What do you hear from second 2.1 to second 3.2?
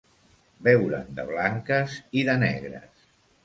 i de negres.